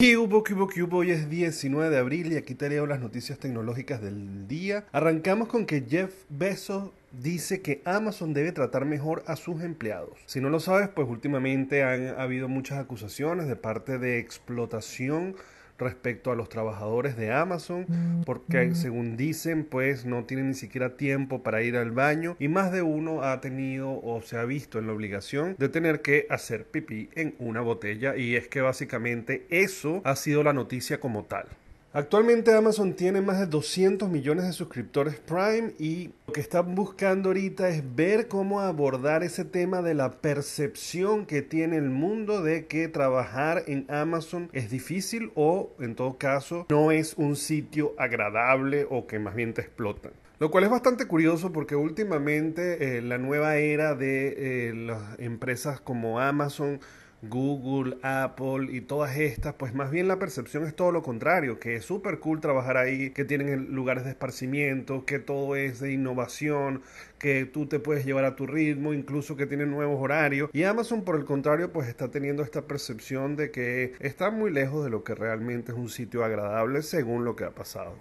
[0.00, 0.98] ¿Qué hubo, qué hubo, qué hubo?
[0.98, 4.84] Hoy es 19 de abril y aquí te leo las noticias tecnológicas del día.
[4.92, 10.16] Arrancamos con que Jeff Bezos dice que Amazon debe tratar mejor a sus empleados.
[10.26, 15.34] Si no lo sabes, pues últimamente han habido muchas acusaciones de parte de explotación
[15.78, 17.86] respecto a los trabajadores de Amazon,
[18.26, 22.72] porque según dicen, pues no tienen ni siquiera tiempo para ir al baño y más
[22.72, 26.64] de uno ha tenido o se ha visto en la obligación de tener que hacer
[26.66, 31.46] pipí en una botella y es que básicamente eso ha sido la noticia como tal.
[31.94, 37.30] Actualmente Amazon tiene más de 200 millones de suscriptores Prime y lo que están buscando
[37.30, 42.66] ahorita es ver cómo abordar ese tema de la percepción que tiene el mundo de
[42.66, 48.86] que trabajar en Amazon es difícil o en todo caso no es un sitio agradable
[48.90, 50.12] o que más bien te explotan.
[50.40, 55.80] Lo cual es bastante curioso porque últimamente eh, la nueva era de eh, las empresas
[55.80, 56.80] como Amazon
[57.22, 61.76] Google, Apple y todas estas, pues más bien la percepción es todo lo contrario, que
[61.76, 66.82] es súper cool trabajar ahí, que tienen lugares de esparcimiento, que todo es de innovación,
[67.18, 70.50] que tú te puedes llevar a tu ritmo, incluso que tienen nuevos horarios.
[70.52, 74.84] Y Amazon, por el contrario, pues está teniendo esta percepción de que está muy lejos
[74.84, 77.94] de lo que realmente es un sitio agradable según lo que ha pasado.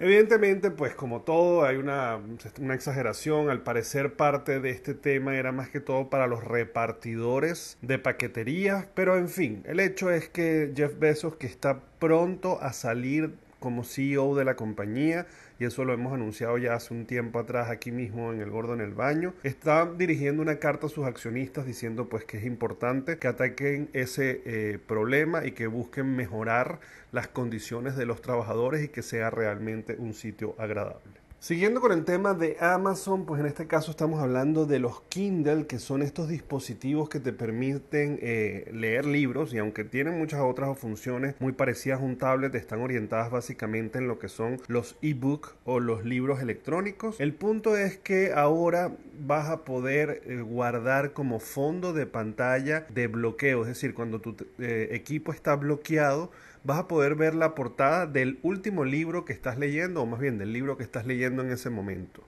[0.00, 2.20] Evidentemente, pues como todo, hay una,
[2.60, 3.48] una, exageración.
[3.48, 8.88] Al parecer parte de este tema era más que todo para los repartidores de paquetería.
[8.94, 13.82] Pero en fin, el hecho es que Jeff Bezos, que está pronto a salir como
[13.82, 15.26] CEO de la compañía,
[15.58, 18.74] y eso lo hemos anunciado ya hace un tiempo atrás aquí mismo en El Gordo
[18.74, 23.16] en el Baño, está dirigiendo una carta a sus accionistas diciendo pues que es importante
[23.16, 26.78] que ataquen ese eh, problema y que busquen mejorar
[27.10, 31.23] las condiciones de los trabajadores y que sea realmente un sitio agradable.
[31.44, 35.66] Siguiendo con el tema de Amazon, pues en este caso estamos hablando de los Kindle,
[35.66, 40.78] que son estos dispositivos que te permiten eh, leer libros y aunque tienen muchas otras
[40.78, 45.54] funciones muy parecidas a un tablet, están orientadas básicamente en lo que son los ebook
[45.66, 47.20] o los libros electrónicos.
[47.20, 53.06] El punto es que ahora vas a poder eh, guardar como fondo de pantalla de
[53.06, 56.30] bloqueo, es decir, cuando tu eh, equipo está bloqueado,
[56.64, 60.38] vas a poder ver la portada del último libro que estás leyendo, o más bien
[60.38, 62.24] del libro que estás leyendo en ese momento.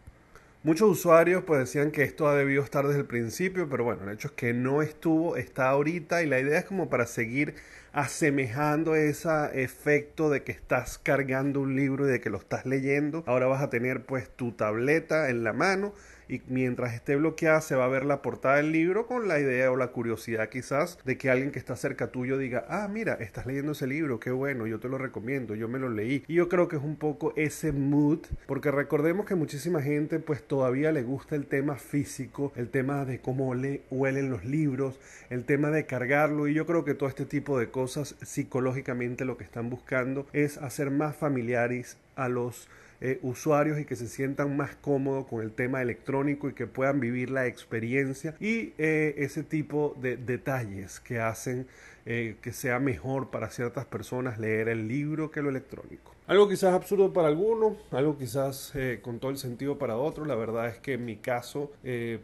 [0.62, 4.14] Muchos usuarios pues decían que esto ha debido estar desde el principio, pero bueno, el
[4.14, 7.54] hecho es que no estuvo, está ahorita y la idea es como para seguir
[7.96, 13.24] asemejando ese efecto de que estás cargando un libro y de que lo estás leyendo.
[13.26, 15.94] Ahora vas a tener pues tu tableta en la mano
[16.28, 19.70] y mientras esté bloqueada se va a ver la portada del libro con la idea
[19.70, 23.46] o la curiosidad quizás de que alguien que está cerca tuyo diga, ah, mira, estás
[23.46, 26.24] leyendo ese libro, qué bueno, yo te lo recomiendo, yo me lo leí.
[26.26, 30.42] Y yo creo que es un poco ese mood, porque recordemos que muchísima gente pues
[30.42, 34.98] todavía le gusta el tema físico, el tema de cómo le huelen los libros,
[35.30, 39.36] el tema de cargarlo y yo creo que todo este tipo de cosas psicológicamente lo
[39.36, 42.69] que están buscando es hacer más familiares a los
[43.00, 46.98] eh, usuarios y que se sientan más cómodos con el tema electrónico y que puedan
[46.98, 51.66] vivir la experiencia y eh, ese tipo de detalles que hacen
[52.06, 56.16] eh, que sea mejor para ciertas personas leer el libro que lo electrónico.
[56.28, 58.72] Algo quizás absurdo para algunos, algo quizás
[59.03, 60.26] con todo el sentido para otros.
[60.26, 61.70] La verdad es que en mi caso,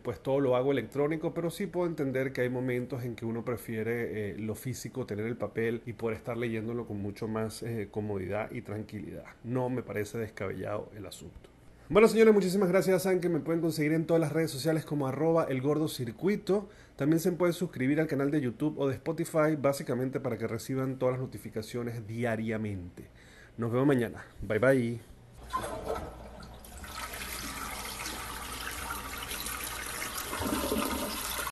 [0.03, 3.45] pues todo lo hago electrónico, pero sí puedo entender que hay momentos en que uno
[3.45, 8.63] prefiere lo físico, tener el papel y poder estar leyéndolo con mucho más comodidad y
[8.63, 9.25] tranquilidad.
[9.45, 11.51] No me parece descabellado el asunto.
[11.89, 13.05] Bueno, señores, muchísimas gracias.
[13.05, 15.87] Saben que me pueden conseguir en todas las redes sociales como arroba el gordo.
[16.97, 20.99] También se pueden suscribir al canal de YouTube o de Spotify, básicamente para que reciban
[20.99, 23.05] todas las notificaciones diariamente.
[23.57, 24.25] Nos vemos mañana.
[24.41, 25.12] Bye bye.